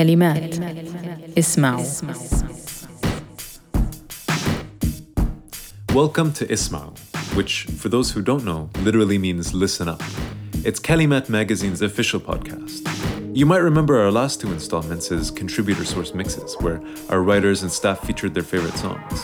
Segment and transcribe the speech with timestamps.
[0.00, 0.60] كلمات
[1.38, 1.84] اسمعوا
[5.92, 10.02] Welcome to Isma3oo, which, for those who don't know, literally means listen up.
[10.64, 12.80] It's Kalimat Magazine's official podcast.
[13.36, 16.80] You might remember our last two installments as contributor source mixes, where
[17.10, 19.18] our writers and staff featured their favorite songs.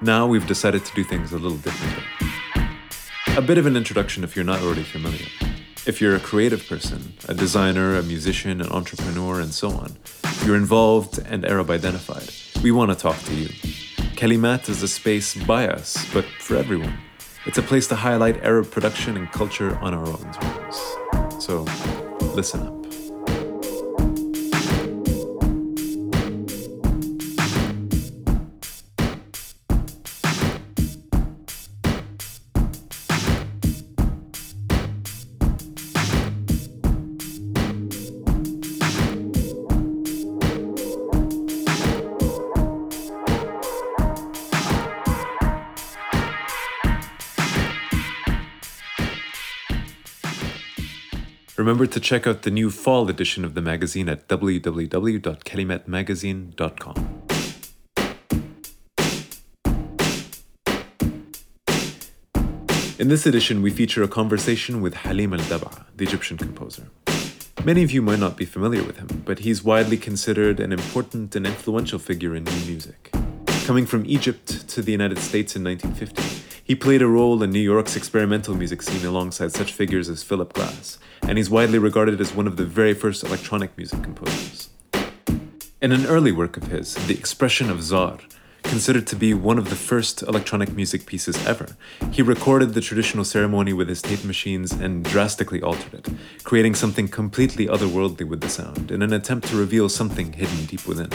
[0.00, 2.04] Now we've decided to do things a little differently.
[3.36, 5.28] A bit of an introduction if you're not already familiar.
[5.86, 9.94] If you're a creative person, a designer, a musician, an entrepreneur, and so on,
[10.46, 12.32] you're involved and Arab identified,
[12.62, 13.48] we want to talk to you.
[14.16, 16.96] Kalimat is a space by us, but for everyone.
[17.44, 21.44] It's a place to highlight Arab production and culture on our own terms.
[21.44, 21.66] So,
[22.34, 22.83] listen up.
[51.64, 57.22] Remember to check out the new fall edition of the magazine at www.kalimatmagazine.com.
[62.98, 66.90] In this edition, we feature a conversation with Halim al-Dabh, the Egyptian composer.
[67.64, 71.34] Many of you might not be familiar with him, but he's widely considered an important
[71.34, 73.10] and influential figure in new music.
[73.64, 77.60] Coming from Egypt to the United States in 1950, he played a role in New
[77.60, 82.34] York's experimental music scene alongside such figures as Philip Glass, and he's widely regarded as
[82.34, 84.70] one of the very first electronic music composers.
[85.82, 88.18] In an early work of his, The Expression of Zaar,
[88.62, 91.76] considered to be one of the first electronic music pieces ever,
[92.10, 96.08] he recorded the traditional ceremony with his tape machines and drastically altered it,
[96.44, 100.86] creating something completely otherworldly with the sound in an attempt to reveal something hidden deep
[100.86, 101.10] within.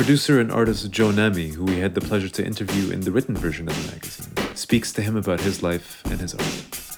[0.00, 3.36] Producer and artist Joe Namy, who we had the pleasure to interview in the written
[3.36, 6.89] version of the magazine, speaks to him about his life and his art.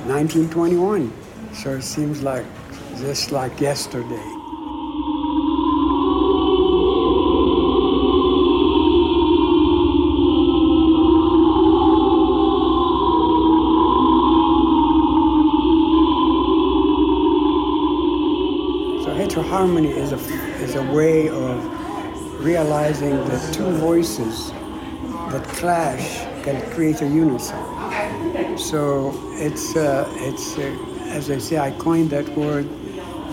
[0.00, 1.12] 1921.
[1.54, 2.44] So it seems like
[2.98, 4.28] just like yesterday.
[19.02, 20.18] So heteroharmony is a
[20.62, 24.50] is a way of realizing that two voices
[25.30, 27.73] that clash can create a unison.
[28.58, 30.62] So it's uh, it's uh,
[31.10, 32.68] as I say, I coined that word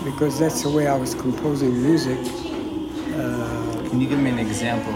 [0.04, 2.18] because that's the way I was composing music
[3.92, 4.94] Can you give me an example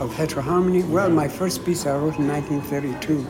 [0.00, 0.88] of heteroharmony.
[0.88, 3.26] Well, my first piece I wrote in 1932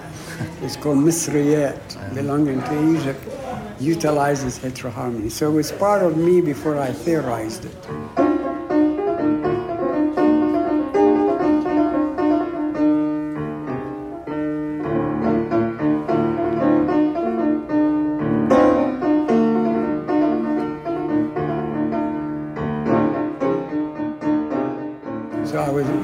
[0.64, 3.20] is called Misriyat, belonging to Egypt,
[3.80, 5.28] utilizes heteroharmony.
[5.28, 8.21] So it was part of me before I theorized it.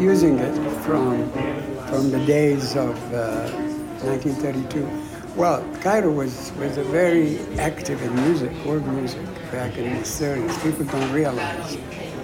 [0.08, 1.30] Using it from
[1.88, 3.50] from the days of uh,
[4.00, 4.88] 1932.
[5.36, 10.62] Well, Cairo was was a very active in music, world music, back in the 30s.
[10.62, 11.76] People don't realize.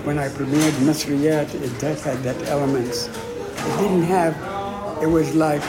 [0.07, 3.09] When I premiered Misriyat, it had that elements.
[3.69, 4.35] It didn't have.
[5.03, 5.65] It was like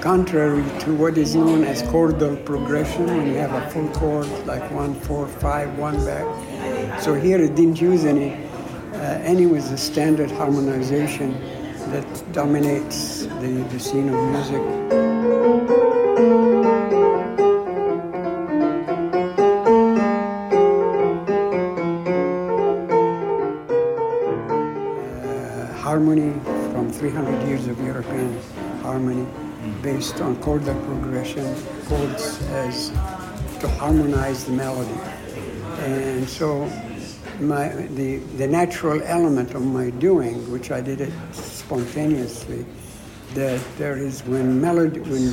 [0.00, 4.66] contrary to what is known as chordal progression, when you have a full chord like
[4.72, 6.26] one, four, five, one back.
[7.00, 8.43] So here it didn't use any
[9.24, 11.32] any was the standard harmonization
[11.90, 14.60] that dominates the, the scene of music.
[25.24, 26.32] Uh, harmony
[26.72, 28.38] from 300 years of European
[28.82, 29.26] harmony
[29.80, 31.44] based on chordal progression,
[31.86, 32.90] chords as
[33.58, 35.00] to harmonize the melody.
[35.80, 36.70] And so
[37.40, 42.64] my, the, the natural element of my doing, which I did it spontaneously,
[43.34, 45.32] that there is when melody, when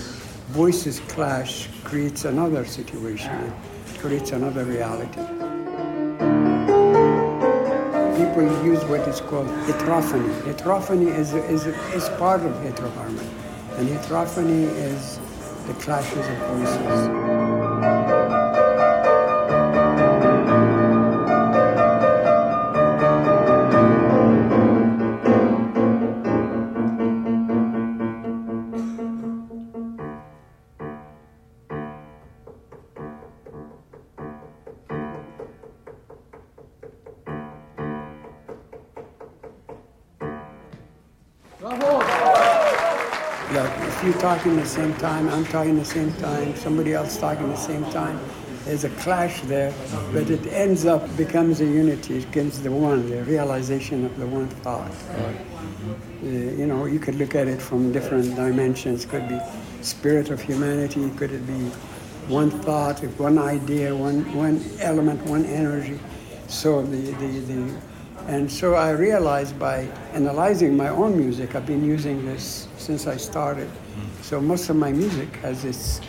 [0.49, 5.21] voices clash creates another situation, it creates another reality.
[8.17, 10.33] People use what is called heterophony.
[10.45, 13.29] Heterophony is, is, is part of heteroharmony,
[13.77, 15.19] and heterophony is
[15.67, 18.20] the clashes of voices.
[44.31, 47.49] If you talk in the same time, I'm talking the same time, somebody else talking
[47.49, 48.19] the same time,
[48.65, 49.73] there's a clash there,
[50.13, 52.17] but it ends up becomes a unity.
[52.17, 54.91] It becomes the one, the realization of the one thought.
[55.11, 59.05] Uh, you know, you could look at it from different dimensions.
[59.05, 59.39] Could be
[59.81, 61.09] spirit of humanity.
[61.17, 61.69] Could it be
[62.27, 65.99] one thought, one idea, one one element, one energy?
[66.47, 67.90] So the the, the
[68.27, 73.17] and so I realized by analyzing my own music, I've been using this since I
[73.17, 73.67] started.
[73.67, 74.21] Mm-hmm.
[74.23, 76.01] So most of my music has this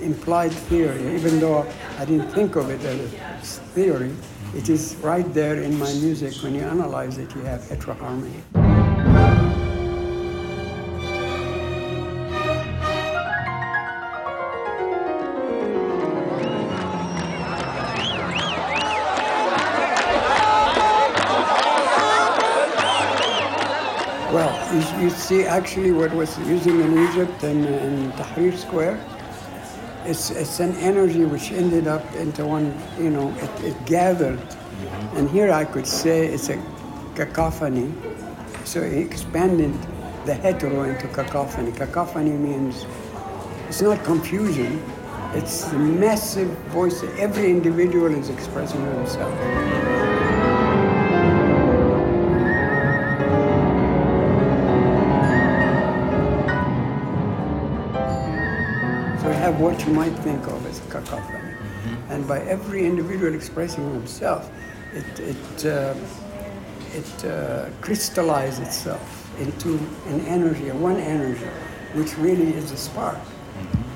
[0.00, 1.66] implied theory, even though
[1.98, 4.10] I didn't think of it as a theory.
[4.10, 4.72] It mm-hmm.
[4.72, 6.34] is right there in my music.
[6.42, 8.59] When you analyze it, you have heteroharmony.
[25.30, 28.98] See actually what was using in Egypt and in Tahrir Square.
[30.04, 32.66] It's, it's an energy which ended up into one,
[32.98, 34.40] you know, it, it gathered.
[34.40, 35.16] Mm-hmm.
[35.16, 36.58] And here I could say it's a
[37.14, 37.94] cacophony.
[38.64, 39.72] So he expanded
[40.26, 41.70] the hetero into cacophony.
[41.70, 42.84] Cacophony means
[43.68, 44.82] it's not confusion,
[45.34, 47.04] it's the massive voice.
[47.26, 49.99] Every individual is expressing himself.
[59.60, 61.54] What you might think of as a cacophony.
[62.08, 64.50] And by every individual expressing himself,
[64.92, 65.94] it, it, uh,
[66.92, 69.06] it uh, crystallizes itself
[69.38, 71.46] into an energy, a one energy,
[71.94, 73.18] which really is a spark.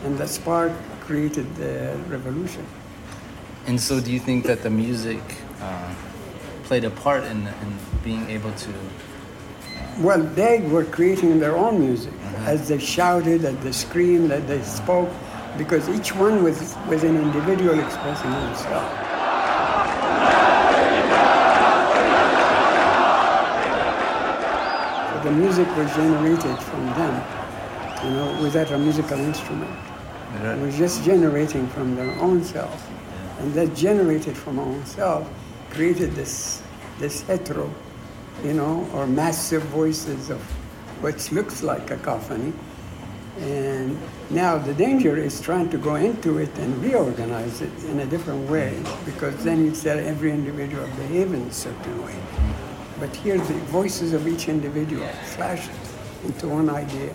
[0.05, 2.65] And that spark created the revolution.
[3.67, 5.23] And so, do you think that the music
[5.61, 5.95] uh,
[6.65, 8.71] played a part in, in being able to?
[9.99, 12.13] Well, they were creating their own music
[12.45, 15.09] as they shouted, as they screamed, as they spoke,
[15.57, 18.91] because each one was, was an individual expressing himself.
[25.11, 29.77] So the music was generated from them, you know, without a musical instrument.
[30.43, 32.91] It was just generating from their own self.
[33.39, 35.31] And that generated from our own self
[35.71, 36.63] created this,
[36.99, 37.73] this hetero,
[38.43, 40.41] you know, or massive voices of
[41.01, 42.53] which looks like a cacophony.
[43.41, 43.99] And
[44.31, 48.49] now the danger is trying to go into it and reorganize it in a different
[48.49, 52.17] way, because then you say every individual behave in a certain way.
[53.01, 55.69] But here the voices of each individual flash
[56.25, 57.15] into one idea.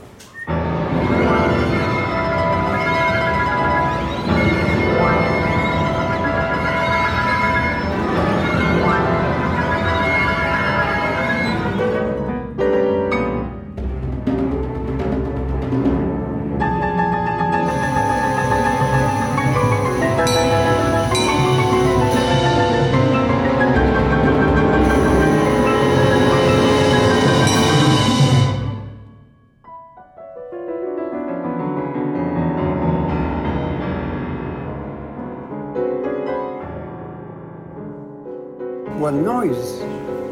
[38.99, 39.81] Well, noise,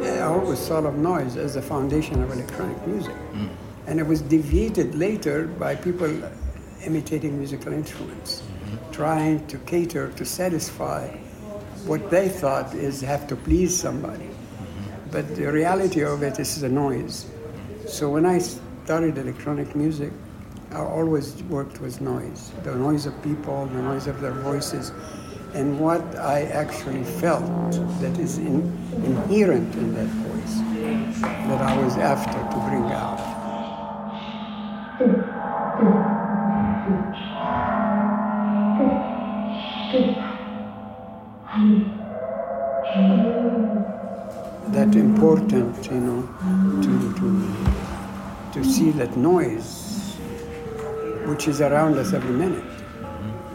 [0.06, 3.16] I always thought of noise as the foundation of electronic music.
[3.16, 3.48] Hmm.
[3.88, 6.12] And it was deviated later by people
[6.84, 8.92] imitating musical instruments, hmm.
[8.92, 11.08] trying to cater to satisfy
[11.86, 14.26] what they thought is have to please somebody.
[14.26, 15.12] Hmm.
[15.12, 17.26] But the reality of it is the noise.
[17.88, 20.12] So when I started electronic music,
[20.72, 24.92] I always worked with noise the noise of people, the noise of their voices,
[25.54, 28.62] and what I actually felt that is in,
[29.06, 30.56] inherent in that voice
[31.48, 33.18] that I was after to bring out.
[44.74, 46.22] That important, you know,
[46.84, 49.88] to, to, to see that noise
[51.28, 52.64] which is around us every minute.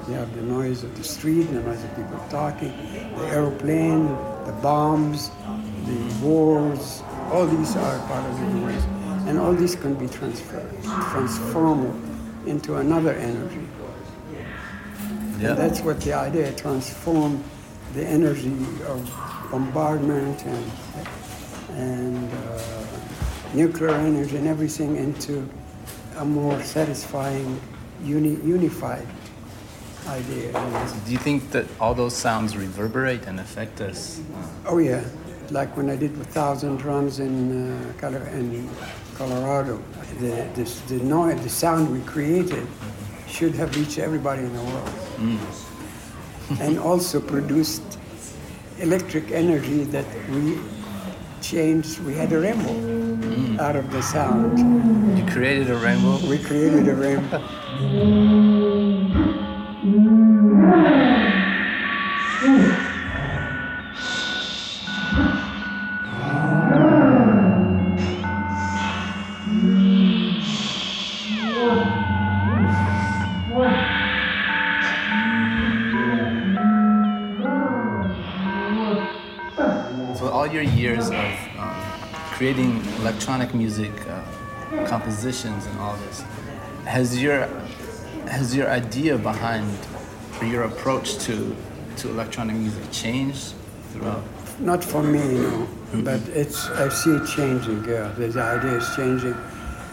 [0.09, 2.73] You have the noise of the street, the noise of people talking,
[3.17, 4.09] the aeroplane,
[4.47, 5.31] the bombs,
[5.87, 7.03] the wars.
[7.31, 8.83] All these are part of the noise,
[9.29, 11.95] and all these can be transferred, transformed
[12.49, 13.61] into another energy.
[15.39, 15.55] Yeah.
[15.55, 17.43] That's what the idea, transform
[17.95, 18.57] the energy
[18.87, 20.65] of bombardment and,
[21.71, 22.87] and uh,
[23.55, 25.49] nuclear energy and everything into
[26.17, 27.61] a more satisfying,
[28.03, 29.07] uni- unified
[30.09, 30.53] idea.
[31.07, 34.21] Do you think that all those sounds reverberate and affect us?
[34.67, 35.03] Oh yeah,
[35.51, 38.69] like when I did with Thousand Drums in, uh, Colo- in
[39.17, 39.81] Colorado.
[40.21, 42.67] The, the, the noise, the sound we created
[43.29, 44.91] should have reached everybody in the world.
[46.61, 47.83] and also produced
[48.79, 50.59] electric energy that we
[51.41, 51.99] changed.
[52.01, 54.59] We had a rainbow out of the sound.
[55.19, 56.19] You created a rainbow.
[56.29, 58.39] We created a rainbow.
[80.53, 81.75] your years of um,
[82.33, 84.23] creating electronic music uh,
[84.87, 86.23] compositions and all this,
[86.85, 87.49] has your
[88.27, 89.77] has your idea behind
[90.41, 91.57] or your approach to
[91.97, 93.55] to electronic music changed
[93.93, 94.23] throughout?
[94.59, 95.69] Not for me, no,
[96.05, 97.85] but it's I see it changing.
[97.85, 99.35] Yeah, the idea is changing.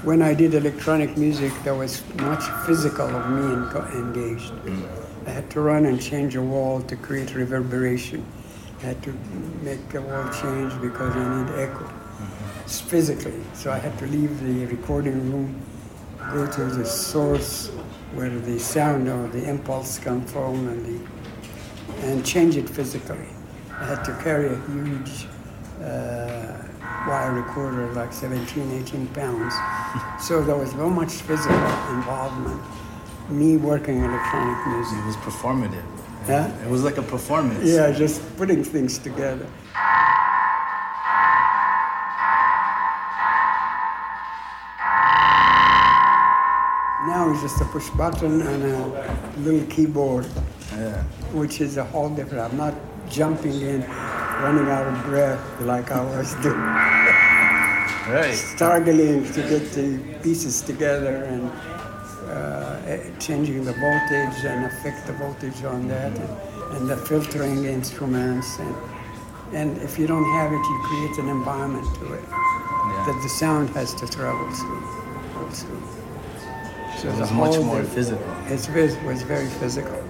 [0.03, 3.45] When I did electronic music, there was much physical of me
[3.93, 4.53] engaged.
[5.27, 8.25] I had to run and change a wall to create reverberation.
[8.81, 9.13] Had to
[9.61, 11.89] make a wall change because I need echo.
[12.63, 15.61] It's physically, so I had to leave the recording room,
[16.31, 17.67] go to the source
[18.13, 21.09] where the sound or the impulse come from, and the
[22.07, 23.27] and change it physically.
[23.71, 25.25] I had to carry a huge
[25.81, 26.63] uh,
[27.07, 29.53] wire recorder, like 17, 18 pounds.
[30.23, 31.55] so there was so much physical
[31.91, 32.61] involvement.
[33.29, 34.97] Me working electronic music.
[34.97, 35.98] It was performative.
[36.27, 36.47] Yeah?
[36.63, 37.63] It was like a performance.
[37.63, 39.47] Yeah, just putting things together.
[47.07, 50.25] Now it's just a push button and a little keyboard.
[50.73, 51.01] Yeah.
[51.33, 52.43] which is a whole different.
[52.51, 52.75] I'm not
[53.09, 53.81] jumping in,
[54.43, 56.59] running out of breath like I was doing,
[58.13, 58.33] Right.
[58.35, 61.49] struggling to get the pieces together and
[62.29, 66.29] Uh, eh, changing the voltage and affect the voltage on that, and,
[66.75, 68.59] and the filtering instruments.
[68.59, 68.75] And,
[69.53, 72.23] and if you don't have it, you create an environment to it
[73.05, 74.83] that the sound has to travel through.
[75.43, 75.67] Also.
[76.97, 78.35] So It was much more physical.
[78.47, 80.03] It's, vis- was very physical.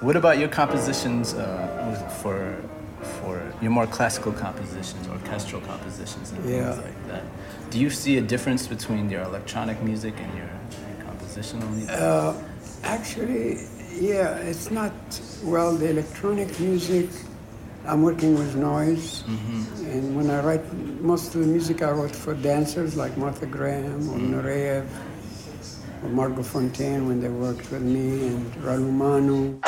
[0.00, 2.56] What about your compositions uh, for
[3.20, 6.72] for your more classical compositions, orchestral compositions, and Yeah.
[6.72, 7.22] things like that?
[7.70, 10.50] Do you see a difference between your electronic music and your,
[10.88, 11.90] your compositional music?
[11.98, 12.32] Uh,
[12.84, 13.58] actually,
[14.00, 14.92] yeah, it's not.
[15.44, 17.08] Well, the electronic music,
[17.86, 19.22] I'm working with noise,
[19.92, 20.64] and when I write,
[21.00, 25.09] most of the music I wrote for dancers like Martha Graham or Nureyev or
[26.08, 29.60] Margot Fonteyn when they worked with me, and Ralu Manu.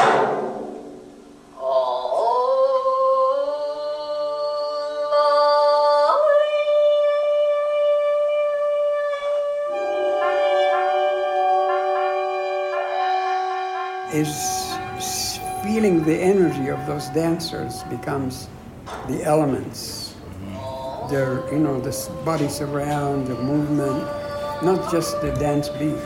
[14.13, 14.69] is
[15.63, 18.49] feeling the energy of those dancers becomes
[19.09, 20.15] the elements.
[21.09, 24.03] Their, you know, the bodies around, the movement,
[24.63, 25.97] not just the dance beat,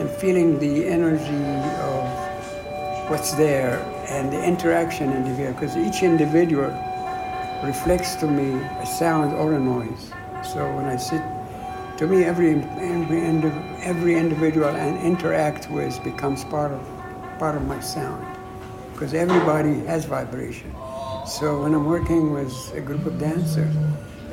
[0.00, 1.44] and feeling the energy
[1.82, 3.78] of what's there
[4.08, 6.70] and the interaction individual, because each individual
[7.62, 10.10] reflects to me a sound or a noise.
[10.42, 11.22] So when I sit,
[11.98, 13.28] to me, every every,
[13.82, 16.80] every individual and interact with becomes part of
[17.38, 18.24] part of my sound,
[18.92, 20.72] because everybody has vibration.
[21.26, 23.74] So when I'm working with a group of dancers,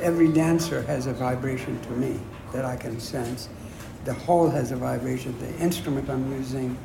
[0.00, 2.18] every dancer has a vibration to me
[2.52, 3.50] that I can sense.
[4.04, 5.38] The whole has a vibration.
[5.38, 6.76] The instrument I'm using,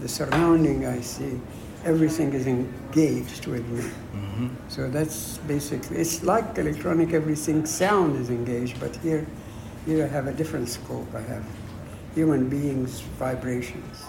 [0.00, 1.40] the surrounding I see,
[1.84, 3.80] everything is engaged with me.
[3.80, 4.48] Mm-hmm.
[4.68, 9.26] So that's basically, it's like electronic, everything, sound is engaged, but here,
[9.86, 11.06] here I have a different scope.
[11.14, 11.44] I have
[12.14, 14.04] human beings' vibrations.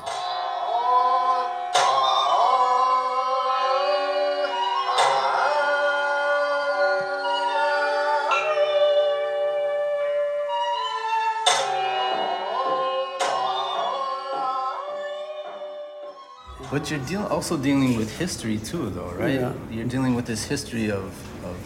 [16.71, 19.39] But you're deal- also dealing with history too, though, right?
[19.39, 19.53] Yeah.
[19.71, 21.05] You're dealing with this history of,
[21.43, 21.57] of,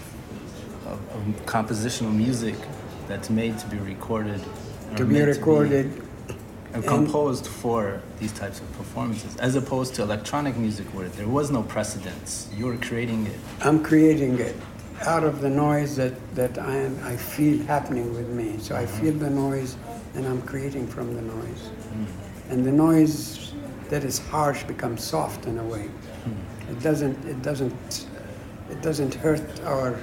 [0.86, 2.56] of, of compositional music
[3.08, 4.42] that's made to be recorded.
[4.96, 6.04] To be recorded,
[6.74, 11.52] and composed for these types of performances, as opposed to electronic music where there was
[11.52, 12.50] no precedence.
[12.56, 13.40] You were creating it.
[13.62, 14.56] I'm creating it
[15.02, 18.58] out of the noise that, that I, am, I feel happening with me.
[18.60, 19.76] So I feel the noise
[20.16, 21.70] and I'm creating from the noise.
[21.70, 22.52] Mm-hmm.
[22.52, 23.43] And the noise
[23.90, 25.88] that is harsh becomes soft in a way.
[26.24, 26.72] Hmm.
[26.72, 28.08] It doesn't, it doesn't,
[28.70, 30.00] it doesn't hurt our,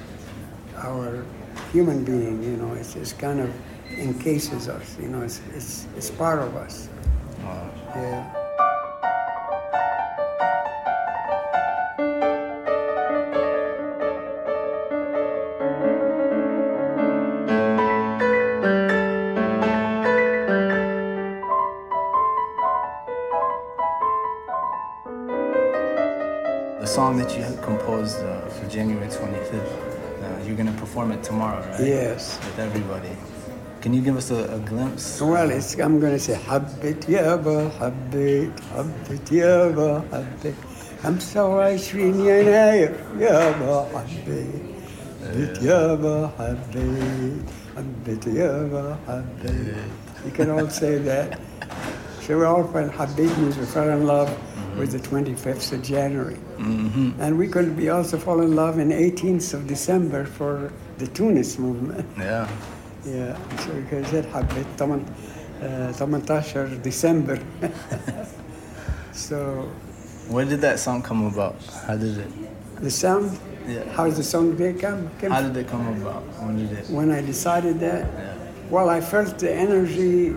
[0.77, 1.25] our
[1.71, 3.53] human being, you know, it's, it's kind of
[3.97, 6.89] encases us, you know, it's, it's, it's part of us.
[7.95, 8.40] Yeah.
[26.80, 29.72] The song that you had composed uh, for January 25th,
[30.22, 31.80] uh, you're going to perform it tomorrow, right?
[31.80, 32.38] Yes.
[32.44, 33.10] With everybody.
[33.82, 35.20] Can you give us a, a glimpse?
[35.20, 40.54] Well, it's, I'm going to say حبيت يابا حبيت حبيت يابا حبيت
[41.02, 44.62] 25 يناير يابا حبيت
[45.24, 47.46] حبيت يابا حبيت
[47.76, 49.76] حبيت يابا حبيت
[50.24, 51.38] You can all say that.
[52.22, 54.30] So we all fell حبيت means we fell in love
[54.78, 56.36] with the 25th of January.
[56.58, 61.58] And we could be also fall in love in 18th of December for the Tunis
[61.58, 62.04] movement.
[62.18, 62.48] Yeah.
[63.06, 65.00] Yeah, so كذا حبيت 8
[65.62, 67.38] آه، 18 ديسمبر
[69.12, 69.68] so
[70.28, 71.56] Where did that song come about?
[71.86, 72.30] How did it?
[72.82, 73.30] the sound
[73.68, 73.82] Yeah.
[73.96, 76.22] how does the song they come came How did it come about?
[76.44, 76.84] When did it?
[76.98, 78.74] when I decided that Yeah.
[78.74, 80.36] well I felt the energy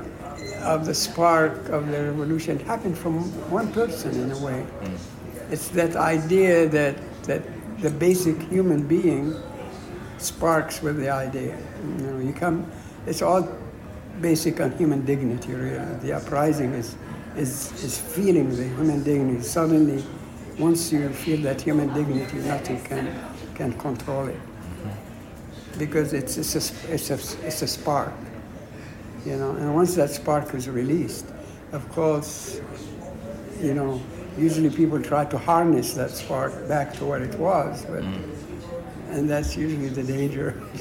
[0.65, 4.67] of the spark of the revolution happened from one person in a way.
[4.81, 4.99] Mm.
[5.51, 7.43] It's that idea that that
[7.81, 9.35] the basic human being
[10.19, 11.57] sparks with the idea.
[11.99, 12.67] You know you come
[13.07, 13.47] it's all
[14.21, 15.85] basic on human dignity really.
[16.01, 16.97] The uprising is
[17.37, 19.43] is is feeling the human dignity.
[19.43, 20.03] Suddenly
[20.59, 23.07] once you feel that human dignity nothing can
[23.55, 24.41] can control it.
[24.41, 25.79] Mm-hmm.
[25.79, 28.15] Because it's it's a, it's a, it's a spark
[29.25, 31.27] you know and once that spark is released
[31.73, 32.61] of course
[33.61, 34.01] you know
[34.39, 39.11] usually people try to harness that spark back to what it was but mm.
[39.11, 40.61] and that's usually the danger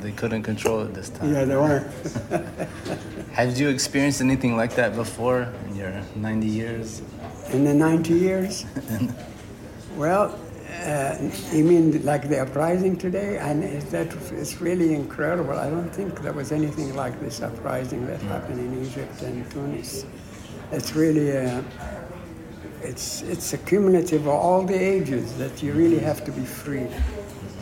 [0.00, 1.34] They couldn't control it this time.
[1.34, 1.86] yeah they weren't
[3.32, 7.02] Have you experienced anything like that before in your 90 years?
[7.52, 8.64] in the 90 years
[9.96, 10.38] well
[10.78, 11.16] uh,
[11.52, 13.38] you mean like the uprising today?
[13.38, 15.58] And is that it's really incredible.
[15.58, 20.06] I don't think there was anything like this uprising that happened in egypt and tunis.
[20.72, 21.62] It's really uh,
[22.82, 26.86] it's it's a cumulative of all the ages that you really have to be free.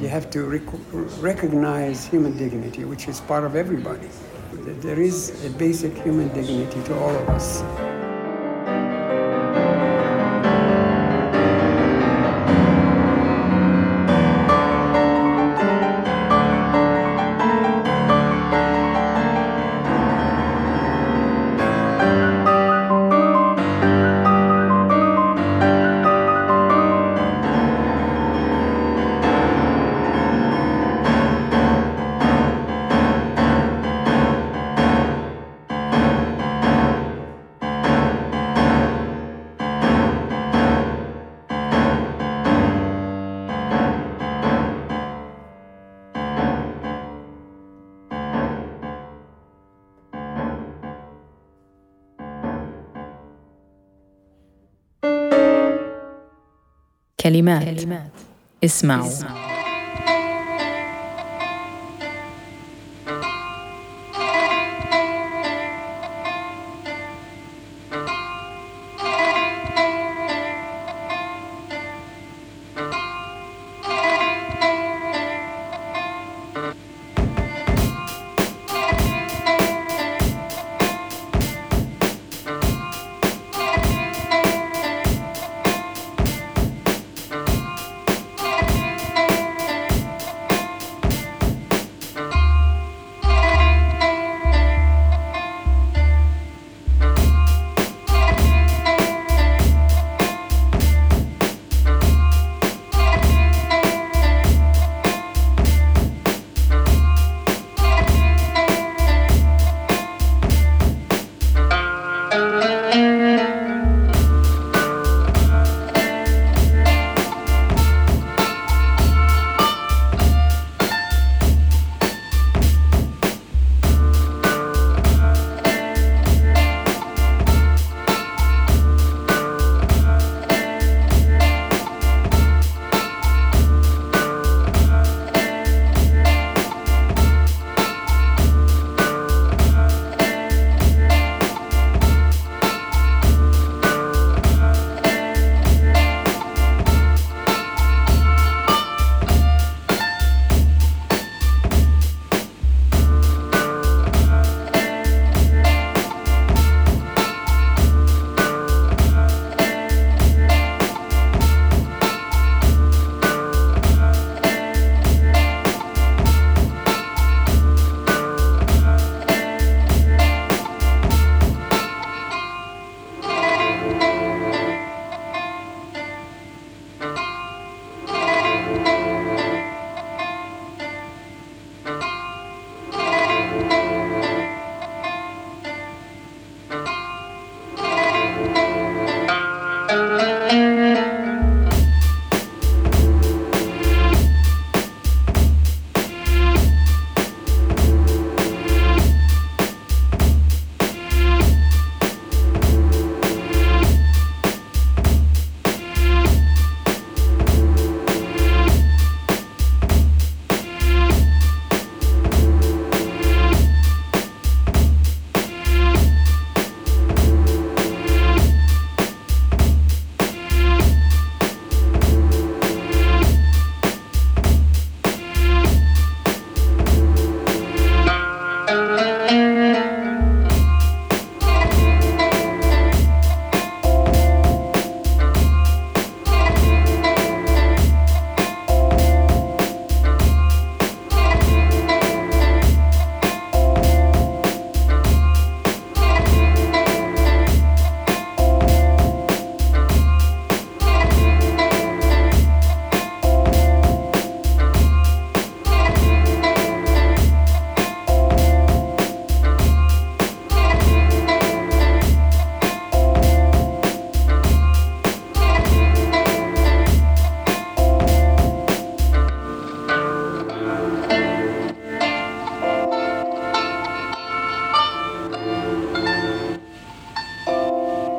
[0.00, 4.09] You have to rec- recognize human dignity which is part of everybody.
[4.52, 7.96] There is a basic human dignity to all of us
[57.31, 58.11] كلمات, كلمات.
[58.65, 59.56] اسمعوا, اسمعوا.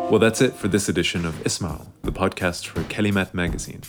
[0.09, 3.81] Well, that's it for this edition of Isma3oo, the podcast for Kalimat Magazine.